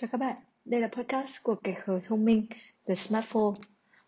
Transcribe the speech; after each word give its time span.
Chào 0.00 0.08
các 0.12 0.18
bạn, 0.18 0.36
đây 0.64 0.80
là 0.80 0.88
podcast 0.88 1.42
của 1.42 1.54
kẻ 1.54 1.74
khờ 1.74 2.00
thông 2.06 2.24
minh 2.24 2.46
The 2.86 2.94
Smartphone. 2.94 3.54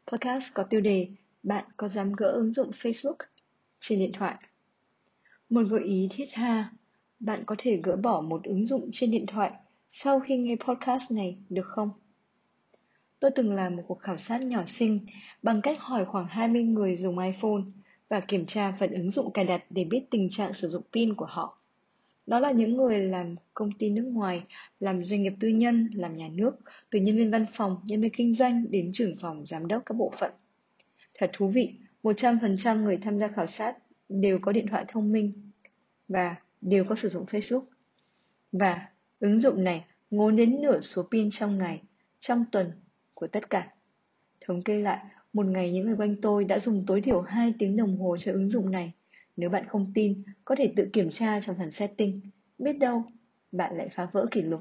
Podcast 0.06 0.54
có 0.54 0.62
tiêu 0.62 0.80
đề 0.80 1.08
Bạn 1.42 1.64
có 1.76 1.88
dám 1.88 2.12
gỡ 2.12 2.26
ứng 2.26 2.52
dụng 2.52 2.70
Facebook 2.70 3.16
trên 3.80 3.98
điện 3.98 4.12
thoại? 4.12 4.34
Một 5.50 5.62
gợi 5.70 5.80
ý 5.84 6.08
thiết 6.10 6.26
tha, 6.32 6.70
bạn 7.20 7.42
có 7.46 7.54
thể 7.58 7.80
gỡ 7.82 7.96
bỏ 7.96 8.20
một 8.20 8.44
ứng 8.44 8.66
dụng 8.66 8.90
trên 8.92 9.10
điện 9.10 9.26
thoại 9.26 9.52
sau 9.90 10.20
khi 10.20 10.36
nghe 10.36 10.56
podcast 10.56 11.12
này 11.12 11.38
được 11.48 11.66
không? 11.66 11.90
Tôi 13.20 13.30
từng 13.30 13.54
làm 13.54 13.76
một 13.76 13.82
cuộc 13.86 14.00
khảo 14.00 14.18
sát 14.18 14.42
nhỏ 14.42 14.64
xinh 14.66 15.06
bằng 15.42 15.60
cách 15.62 15.80
hỏi 15.80 16.04
khoảng 16.04 16.26
20 16.28 16.62
người 16.62 16.96
dùng 16.96 17.18
iPhone 17.18 17.62
và 18.08 18.20
kiểm 18.20 18.46
tra 18.46 18.72
phần 18.78 18.92
ứng 18.92 19.10
dụng 19.10 19.32
cài 19.32 19.44
đặt 19.44 19.64
để 19.70 19.84
biết 19.84 20.06
tình 20.10 20.30
trạng 20.30 20.52
sử 20.52 20.68
dụng 20.68 20.82
pin 20.92 21.14
của 21.14 21.26
họ. 21.28 21.61
Đó 22.26 22.40
là 22.40 22.50
những 22.50 22.76
người 22.76 22.98
làm 22.98 23.34
công 23.54 23.72
ty 23.72 23.90
nước 23.90 24.04
ngoài, 24.04 24.42
làm 24.80 25.04
doanh 25.04 25.22
nghiệp 25.22 25.32
tư 25.40 25.48
nhân, 25.48 25.90
làm 25.94 26.16
nhà 26.16 26.28
nước, 26.32 26.52
từ 26.90 26.98
nhân 26.98 27.16
viên 27.16 27.30
văn 27.30 27.46
phòng, 27.52 27.76
nhân 27.84 28.00
viên 28.00 28.10
kinh 28.10 28.34
doanh 28.34 28.70
đến 28.70 28.90
trưởng 28.92 29.16
phòng, 29.16 29.46
giám 29.46 29.66
đốc 29.66 29.82
các 29.86 29.94
bộ 29.94 30.12
phận. 30.18 30.32
Thật 31.18 31.30
thú 31.32 31.48
vị, 31.48 31.74
100% 32.02 32.82
người 32.82 32.96
tham 32.96 33.18
gia 33.18 33.28
khảo 33.28 33.46
sát 33.46 33.78
đều 34.08 34.38
có 34.38 34.52
điện 34.52 34.66
thoại 34.70 34.84
thông 34.88 35.12
minh 35.12 35.50
và 36.08 36.36
đều 36.60 36.84
có 36.84 36.94
sử 36.94 37.08
dụng 37.08 37.24
Facebook. 37.24 37.64
Và 38.52 38.88
ứng 39.20 39.40
dụng 39.40 39.64
này 39.64 39.84
ngốn 40.10 40.36
đến 40.36 40.62
nửa 40.62 40.80
số 40.80 41.08
pin 41.10 41.30
trong 41.30 41.58
ngày, 41.58 41.82
trong 42.18 42.44
tuần 42.52 42.72
của 43.14 43.26
tất 43.26 43.50
cả. 43.50 43.68
Thống 44.40 44.62
kê 44.62 44.78
lại, 44.78 44.98
một 45.32 45.46
ngày 45.46 45.72
những 45.72 45.86
người 45.86 45.96
quanh 45.96 46.16
tôi 46.22 46.44
đã 46.44 46.58
dùng 46.58 46.84
tối 46.86 47.00
thiểu 47.00 47.20
2 47.20 47.54
tiếng 47.58 47.76
đồng 47.76 47.98
hồ 47.98 48.16
cho 48.16 48.32
ứng 48.32 48.50
dụng 48.50 48.70
này 48.70 48.92
nếu 49.36 49.50
bạn 49.50 49.68
không 49.68 49.92
tin, 49.94 50.22
có 50.44 50.54
thể 50.58 50.72
tự 50.76 50.88
kiểm 50.92 51.10
tra 51.10 51.40
trong 51.40 51.56
phần 51.58 51.70
setting. 51.70 52.20
Biết 52.58 52.72
đâu, 52.72 53.04
bạn 53.52 53.76
lại 53.76 53.88
phá 53.88 54.08
vỡ 54.12 54.26
kỷ 54.30 54.42
lục. 54.42 54.60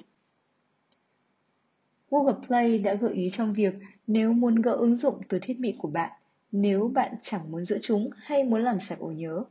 Google 2.11 2.35
Play 2.47 2.79
đã 2.79 2.93
gợi 2.93 3.13
ý 3.13 3.29
trong 3.29 3.53
việc 3.53 3.73
nếu 4.07 4.33
muốn 4.33 4.55
gỡ 4.55 4.71
ứng 4.71 4.97
dụng 4.97 5.21
từ 5.29 5.39
thiết 5.41 5.59
bị 5.59 5.75
của 5.77 5.87
bạn, 5.87 6.11
nếu 6.51 6.91
bạn 6.93 7.15
chẳng 7.21 7.51
muốn 7.51 7.65
giữ 7.65 7.79
chúng 7.81 8.09
hay 8.15 8.43
muốn 8.43 8.63
làm 8.63 8.79
sạch 8.79 8.99
ổ 8.99 9.11
nhớ. 9.11 9.43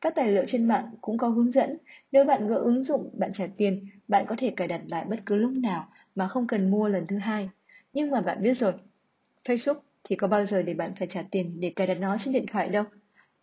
Các 0.00 0.14
tài 0.14 0.32
liệu 0.32 0.44
trên 0.46 0.68
mạng 0.68 0.90
cũng 1.00 1.18
có 1.18 1.28
hướng 1.28 1.52
dẫn, 1.52 1.76
nếu 2.12 2.24
bạn 2.24 2.48
gỡ 2.48 2.56
ứng 2.56 2.84
dụng, 2.84 3.10
bạn 3.18 3.32
trả 3.32 3.46
tiền, 3.56 3.86
bạn 4.08 4.26
có 4.28 4.34
thể 4.38 4.50
cài 4.50 4.68
đặt 4.68 4.80
lại 4.88 5.04
bất 5.04 5.16
cứ 5.26 5.36
lúc 5.36 5.52
nào 5.52 5.88
mà 6.14 6.28
không 6.28 6.46
cần 6.46 6.70
mua 6.70 6.88
lần 6.88 7.06
thứ 7.06 7.18
hai. 7.18 7.48
Nhưng 7.92 8.10
mà 8.10 8.20
bạn 8.20 8.42
biết 8.42 8.54
rồi, 8.54 8.72
Facebook 9.44 9.80
thì 10.04 10.16
có 10.16 10.28
bao 10.28 10.46
giờ 10.46 10.62
để 10.62 10.74
bạn 10.74 10.94
phải 10.94 11.08
trả 11.08 11.22
tiền 11.30 11.60
để 11.60 11.72
cài 11.76 11.86
đặt 11.86 11.94
nó 11.94 12.16
trên 12.18 12.34
điện 12.34 12.46
thoại 12.46 12.68
đâu. 12.68 12.84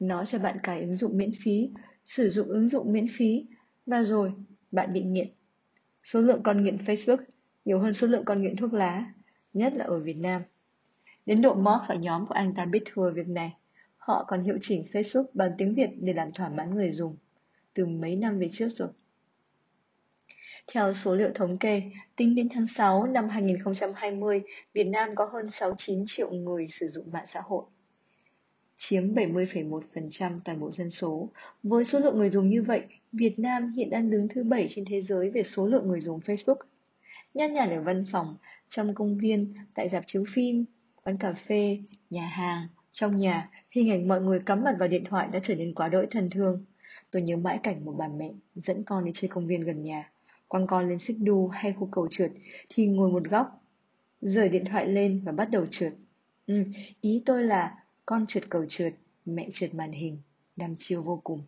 Nó 0.02 0.26
cho 0.26 0.40
bạn 0.40 0.58
cài 0.64 0.82
ứng 0.82 0.94
dụng 0.94 1.18
miễn 1.18 1.32
phí, 1.44 1.70
sử 2.06 2.30
dụng 2.30 2.48
ứng 2.48 2.70
dụng 2.70 2.94
miễn 2.94 3.06
phí, 3.18 3.46
và 3.86 4.04
rồi 4.04 4.34
bạn 4.72 4.94
bị 4.94 5.02
nghiện. 5.02 5.28
Số 6.04 6.22
lượng 6.22 6.44
con 6.44 6.64
nghiện 6.64 6.78
Facebook 6.78 7.18
nhiều 7.66 7.80
hơn 7.80 7.94
số 7.94 8.08
lượng 8.08 8.26
con 8.26 8.42
nghiện 8.42 8.56
thuốc 8.56 8.74
lá, 8.74 9.14
nhất 9.54 9.74
là 9.76 9.86
ở 9.86 10.00
Việt 10.00 10.18
Nam. 10.18 10.42
Đến 11.26 11.42
độ 11.42 11.54
Mock 11.54 11.84
và 11.88 11.96
nhóm 11.96 12.28
của 12.28 12.34
anh 12.34 12.54
ta 12.54 12.66
biết 12.66 12.84
thua 12.86 13.12
việc 13.12 13.28
này. 13.28 13.54
Họ 13.98 14.26
còn 14.28 14.44
hiệu 14.44 14.58
chỉnh 14.62 14.86
Facebook 14.92 15.26
bằng 15.34 15.52
tiếng 15.58 15.76
Việt 15.76 15.90
để 16.00 16.14
làm 16.14 16.32
thỏa 16.32 16.50
mãn 16.50 16.76
người 16.76 16.92
dùng, 16.92 17.18
từ 17.74 17.86
mấy 17.86 18.16
năm 18.16 18.40
về 18.40 18.50
trước 18.52 18.70
rồi. 18.76 18.90
Theo 20.74 20.94
số 20.94 21.16
liệu 21.16 21.32
thống 21.36 21.58
kê, 21.58 21.84
tính 22.16 22.36
đến 22.36 22.50
tháng 22.54 22.68
6 22.68 23.06
năm 23.06 23.30
2020, 23.30 24.42
Việt 24.74 24.88
Nam 24.88 25.16
có 25.16 25.26
hơn 25.26 25.50
69 25.50 26.04
triệu 26.08 26.32
người 26.32 26.68
sử 26.68 26.88
dụng 26.88 27.12
mạng 27.12 27.28
xã 27.28 27.42
hội 27.44 27.64
chiếm 28.82 29.14
70,1% 29.14 30.40
toàn 30.46 30.60
bộ 30.60 30.72
dân 30.72 30.92
số. 30.92 31.30
Với 31.64 31.86
số 31.86 32.00
lượng 32.00 32.18
người 32.18 32.30
dùng 32.30 32.50
như 32.50 32.64
vậy, 32.64 32.82
Việt 33.12 33.40
Nam 33.40 33.72
hiện 33.72 33.90
đang 33.90 34.10
đứng 34.10 34.28
thứ 34.28 34.44
7 34.44 34.68
trên 34.70 34.86
thế 34.86 35.02
giới 35.02 35.30
về 35.30 35.44
số 35.44 35.68
lượng 35.68 35.88
người 35.88 36.00
dùng 36.00 36.20
Facebook. 36.20 36.56
Nhan 37.34 37.54
nhản 37.54 37.70
ở 37.70 37.82
văn 37.82 38.06
phòng, 38.12 38.38
trong 38.70 38.96
công 38.96 39.18
viên, 39.18 39.54
tại 39.74 39.90
dạp 39.90 40.04
chiếu 40.08 40.24
phim, 40.28 40.66
quán 41.04 41.18
cà 41.18 41.34
phê, 41.34 41.78
nhà 42.10 42.28
hàng, 42.28 42.68
trong 42.92 43.16
nhà, 43.16 43.50
hình 43.72 43.92
ảnh 43.92 44.08
mọi 44.08 44.22
người 44.22 44.40
cắm 44.40 44.64
mặt 44.64 44.76
vào 44.80 44.88
điện 44.88 45.04
thoại 45.10 45.28
đã 45.34 45.40
trở 45.44 45.56
nên 45.56 45.74
quá 45.74 45.88
đỗi 45.88 46.08
thần 46.12 46.30
thương. 46.30 46.66
Tôi 47.12 47.22
nhớ 47.22 47.38
mãi 47.38 47.60
cảnh 47.64 47.86
một 47.86 47.96
bà 47.98 48.08
mẹ 48.08 48.32
dẫn 48.56 48.84
con 48.84 49.06
đi 49.06 49.12
chơi 49.14 49.28
công 49.28 49.48
viên 49.48 49.62
gần 49.62 49.84
nhà, 49.84 50.12
quăng 50.48 50.68
con 50.68 50.90
lên 50.90 51.00
xích 51.00 51.18
đu 51.20 51.48
hay 51.48 51.74
khu 51.74 51.90
cầu 51.92 52.08
trượt 52.12 52.32
thì 52.70 52.86
ngồi 52.86 53.12
một 53.12 53.24
góc, 53.24 53.64
rời 54.22 54.50
điện 54.50 54.66
thoại 54.66 54.88
lên 54.88 55.22
và 55.26 55.32
bắt 55.32 55.50
đầu 55.52 55.66
trượt. 55.72 55.94
Ừ, 56.48 56.64
ý 57.02 57.24
tôi 57.26 57.44
là 57.44 57.78
con 58.12 58.26
trượt 58.28 58.50
cầu 58.50 58.66
trượt, 58.70 58.94
mẹ 59.26 59.50
trượt 59.54 59.74
màn 59.74 59.92
hình, 59.92 60.18
đăm 60.56 60.76
chiêu 60.80 61.02
vô 61.02 61.22
cùng. 61.24 61.42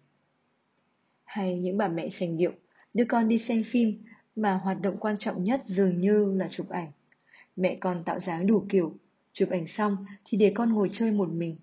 Hay 1.24 1.59
những 1.59 1.78
bà 1.78 1.88
mẹ 1.88 2.09
sành 2.09 2.38
điệu, 2.38 2.51
đưa 2.94 3.03
con 3.09 3.28
đi 3.28 3.38
xem 3.38 3.63
phim 3.63 4.03
mà 4.35 4.53
hoạt 4.53 4.81
động 4.81 4.97
quan 5.00 5.18
trọng 5.18 5.44
nhất 5.44 5.62
dường 5.66 6.02
như 6.02 6.34
là 6.38 6.47
chụp 6.50 6.69
ảnh. 6.69 6.91
Mẹ 7.56 7.78
con 7.79 8.03
tạo 8.03 8.19
dáng 8.19 8.47
đủ 8.47 8.66
kiểu, 8.69 8.96
chụp 9.31 9.50
ảnh 9.50 9.68
xong 9.68 10.06
thì 10.25 10.38
để 10.38 10.52
con 10.56 10.73
ngồi 10.73 10.90
chơi 10.91 11.12
một 11.12 11.29
mình. 11.29 11.57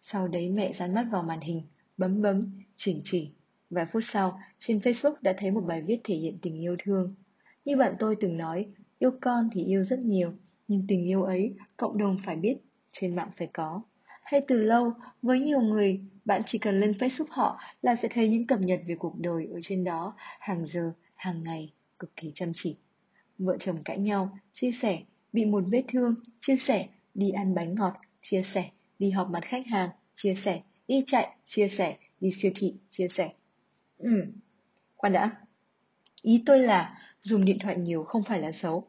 Sau 0.00 0.28
đấy 0.28 0.48
mẹ 0.48 0.72
dán 0.72 0.94
mắt 0.94 1.06
vào 1.10 1.22
màn 1.22 1.40
hình, 1.40 1.62
bấm 1.96 2.22
bấm, 2.22 2.62
chỉnh 2.76 3.00
chỉnh. 3.04 3.30
Vài 3.70 3.86
phút 3.92 4.04
sau, 4.04 4.40
trên 4.58 4.78
Facebook 4.78 5.14
đã 5.22 5.34
thấy 5.38 5.50
một 5.50 5.64
bài 5.66 5.82
viết 5.82 6.00
thể 6.04 6.14
hiện 6.14 6.38
tình 6.42 6.60
yêu 6.60 6.76
thương. 6.84 7.14
Như 7.64 7.76
bạn 7.76 7.94
tôi 7.98 8.16
từng 8.20 8.36
nói, 8.36 8.66
yêu 8.98 9.10
con 9.20 9.48
thì 9.52 9.64
yêu 9.64 9.82
rất 9.82 9.98
nhiều, 9.98 10.32
nhưng 10.68 10.84
tình 10.88 11.04
yêu 11.04 11.22
ấy 11.22 11.54
cộng 11.76 11.98
đồng 11.98 12.18
phải 12.24 12.36
biết, 12.36 12.56
trên 12.92 13.16
mạng 13.16 13.30
phải 13.36 13.46
có 13.52 13.82
hay 14.32 14.40
từ 14.48 14.56
lâu, 14.56 14.92
với 15.22 15.40
nhiều 15.40 15.60
người, 15.60 16.00
bạn 16.24 16.42
chỉ 16.46 16.58
cần 16.58 16.80
lên 16.80 16.92
Facebook 16.92 17.26
họ 17.30 17.60
là 17.82 17.96
sẽ 17.96 18.08
thấy 18.08 18.28
những 18.28 18.46
cập 18.46 18.60
nhật 18.60 18.80
về 18.86 18.94
cuộc 18.98 19.18
đời 19.18 19.48
ở 19.52 19.60
trên 19.62 19.84
đó 19.84 20.14
hàng 20.38 20.66
giờ, 20.66 20.92
hàng 21.14 21.44
ngày, 21.44 21.72
cực 21.98 22.16
kỳ 22.16 22.32
chăm 22.34 22.52
chỉ. 22.54 22.76
Vợ 23.38 23.56
chồng 23.60 23.82
cãi 23.84 23.98
nhau, 23.98 24.38
chia 24.52 24.72
sẻ, 24.72 24.98
bị 25.32 25.44
một 25.44 25.64
vết 25.66 25.82
thương, 25.88 26.14
chia 26.40 26.56
sẻ, 26.56 26.88
đi 27.14 27.30
ăn 27.30 27.54
bánh 27.54 27.74
ngọt, 27.74 27.94
chia 28.22 28.42
sẻ, 28.42 28.70
đi 28.98 29.10
họp 29.10 29.30
mặt 29.30 29.44
khách 29.44 29.66
hàng, 29.66 29.90
chia 30.14 30.34
sẻ, 30.34 30.60
đi 30.88 31.02
chạy, 31.06 31.36
chia 31.46 31.68
sẻ, 31.68 31.96
đi 32.20 32.30
siêu 32.30 32.52
thị, 32.54 32.74
chia 32.90 33.08
sẻ. 33.08 33.32
Ừ, 33.98 34.24
khoan 34.96 35.12
đã. 35.12 35.30
Ý 36.22 36.42
tôi 36.46 36.58
là 36.58 36.98
dùng 37.22 37.44
điện 37.44 37.58
thoại 37.60 37.76
nhiều 37.76 38.04
không 38.04 38.22
phải 38.22 38.40
là 38.40 38.52
xấu. 38.52 38.88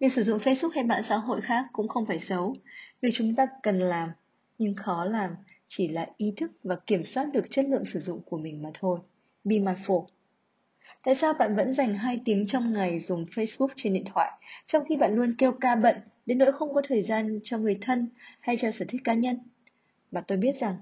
Việc 0.00 0.12
sử 0.12 0.22
dụng 0.22 0.38
Facebook 0.38 0.70
hay 0.74 0.84
mạng 0.84 1.02
xã 1.02 1.16
hội 1.16 1.40
khác 1.40 1.64
cũng 1.72 1.88
không 1.88 2.06
phải 2.06 2.18
xấu. 2.18 2.56
Việc 3.02 3.10
chúng 3.12 3.34
ta 3.34 3.46
cần 3.62 3.78
làm 3.78 4.12
nhưng 4.62 4.74
khó 4.74 5.04
làm 5.04 5.34
chỉ 5.68 5.88
là 5.88 6.06
ý 6.16 6.32
thức 6.36 6.50
và 6.62 6.76
kiểm 6.86 7.04
soát 7.04 7.24
được 7.32 7.50
chất 7.50 7.64
lượng 7.68 7.84
sử 7.84 8.00
dụng 8.00 8.20
của 8.26 8.38
mình 8.38 8.62
mà 8.62 8.70
thôi. 8.80 8.98
Be 9.44 9.56
mindful. 9.56 10.06
Tại 11.04 11.14
sao 11.14 11.32
bạn 11.32 11.56
vẫn 11.56 11.72
dành 11.74 11.94
2 11.94 12.20
tiếng 12.24 12.46
trong 12.46 12.72
ngày 12.72 12.98
dùng 12.98 13.24
Facebook 13.24 13.68
trên 13.76 13.94
điện 13.94 14.04
thoại, 14.14 14.32
trong 14.64 14.84
khi 14.88 14.96
bạn 14.96 15.14
luôn 15.14 15.34
kêu 15.38 15.52
ca 15.52 15.76
bận 15.76 15.96
đến 16.26 16.38
nỗi 16.38 16.52
không 16.52 16.74
có 16.74 16.82
thời 16.88 17.02
gian 17.02 17.40
cho 17.44 17.58
người 17.58 17.78
thân 17.80 18.08
hay 18.40 18.56
cho 18.56 18.70
sở 18.70 18.84
thích 18.88 19.00
cá 19.04 19.14
nhân? 19.14 19.38
Và 20.10 20.20
tôi 20.20 20.38
biết 20.38 20.56
rằng, 20.56 20.76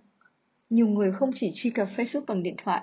nhiều 0.71 0.87
người 0.87 1.13
không 1.13 1.31
chỉ 1.35 1.53
truy 1.55 1.71
cập 1.71 1.89
Facebook 1.97 2.25
bằng 2.27 2.43
điện 2.43 2.55
thoại, 2.65 2.83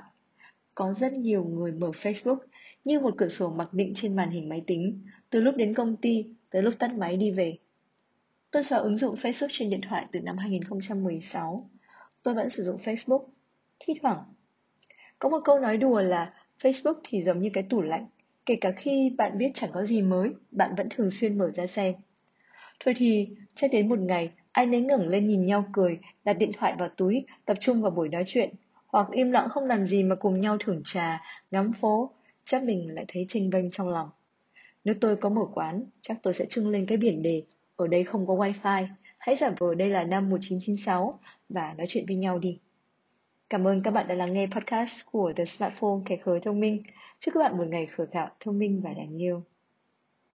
có 0.75 0.93
rất 0.93 1.13
nhiều 1.13 1.43
người 1.43 1.71
mở 1.71 1.91
Facebook 1.91 2.37
như 2.85 2.99
một 2.99 3.13
cửa 3.17 3.27
sổ 3.27 3.49
mặc 3.49 3.73
định 3.73 3.93
trên 3.95 4.15
màn 4.15 4.29
hình 4.29 4.49
máy 4.49 4.63
tính, 4.67 5.01
từ 5.29 5.41
lúc 5.41 5.55
đến 5.55 5.73
công 5.73 5.95
ty 5.95 6.25
tới 6.49 6.61
lúc 6.61 6.73
tắt 6.79 6.93
máy 6.93 7.17
đi 7.17 7.31
về. 7.31 7.57
Tôi 8.51 8.63
xóa 8.63 8.79
ứng 8.79 8.97
dụng 8.97 9.15
Facebook 9.15 9.47
trên 9.51 9.69
điện 9.69 9.81
thoại 9.89 10.05
từ 10.11 10.21
năm 10.21 10.37
2016. 10.37 11.69
Tôi 12.23 12.33
vẫn 12.33 12.49
sử 12.49 12.63
dụng 12.63 12.77
Facebook. 12.77 13.25
Thi 13.79 13.93
thoảng. 14.01 14.23
Có 15.19 15.29
một 15.29 15.39
câu 15.45 15.59
nói 15.59 15.77
đùa 15.77 16.01
là 16.01 16.33
Facebook 16.61 16.99
thì 17.03 17.23
giống 17.23 17.41
như 17.41 17.49
cái 17.53 17.63
tủ 17.63 17.81
lạnh. 17.81 18.05
Kể 18.45 18.55
cả 18.61 18.71
khi 18.71 19.09
bạn 19.17 19.37
biết 19.37 19.51
chẳng 19.53 19.69
có 19.73 19.85
gì 19.85 20.01
mới, 20.01 20.29
bạn 20.51 20.75
vẫn 20.77 20.87
thường 20.89 21.11
xuyên 21.11 21.37
mở 21.37 21.51
ra 21.55 21.67
xem. 21.67 21.95
Thôi 22.79 22.93
thì, 22.97 23.29
chắc 23.55 23.71
đến 23.71 23.89
một 23.89 23.99
ngày, 23.99 24.31
ai 24.51 24.65
nấy 24.65 24.81
ngẩng 24.81 25.07
lên 25.07 25.27
nhìn 25.27 25.45
nhau 25.45 25.65
cười, 25.73 25.99
đặt 26.23 26.33
điện 26.33 26.51
thoại 26.57 26.75
vào 26.79 26.89
túi, 26.89 27.25
tập 27.45 27.57
trung 27.59 27.81
vào 27.81 27.91
buổi 27.91 28.09
nói 28.09 28.23
chuyện, 28.27 28.49
hoặc 28.87 29.07
im 29.11 29.31
lặng 29.31 29.49
không 29.49 29.65
làm 29.65 29.85
gì 29.85 30.03
mà 30.03 30.15
cùng 30.15 30.41
nhau 30.41 30.57
thưởng 30.59 30.81
trà, 30.85 31.21
ngắm 31.51 31.73
phố, 31.73 32.11
chắc 32.45 32.63
mình 32.63 32.95
lại 32.95 33.05
thấy 33.07 33.25
tranh 33.29 33.49
vênh 33.49 33.71
trong 33.71 33.89
lòng. 33.89 34.09
Nếu 34.83 34.95
tôi 35.01 35.15
có 35.15 35.29
mở 35.29 35.41
quán, 35.53 35.83
chắc 36.01 36.17
tôi 36.23 36.33
sẽ 36.33 36.45
trưng 36.45 36.69
lên 36.69 36.85
cái 36.85 36.97
biển 36.97 37.21
đề 37.21 37.43
ở 37.77 37.87
đây 37.87 38.03
không 38.03 38.27
có 38.27 38.33
wifi, 38.33 38.87
hãy 39.17 39.35
giả 39.35 39.51
vờ 39.59 39.75
đây 39.75 39.89
là 39.89 40.03
năm 40.03 40.29
1996 40.29 41.19
và 41.49 41.73
nói 41.77 41.87
chuyện 41.89 42.05
với 42.07 42.15
nhau 42.15 42.39
đi. 42.39 42.59
Cảm 43.49 43.67
ơn 43.67 43.83
các 43.83 43.91
bạn 43.91 44.07
đã 44.07 44.15
lắng 44.15 44.33
nghe 44.33 44.47
podcast 44.47 45.05
của 45.11 45.33
The 45.35 45.45
Smartphone 45.45 45.99
Kẻ 46.05 46.17
Khờ 46.17 46.39
Thông 46.43 46.59
Minh. 46.59 46.83
Chúc 47.19 47.33
các 47.33 47.39
bạn 47.39 47.57
một 47.57 47.67
ngày 47.67 47.85
khởi 47.85 48.07
khạo, 48.07 48.29
thông 48.39 48.59
minh 48.59 48.81
và 48.83 48.93
đáng 48.93 49.21
yêu. 49.21 49.43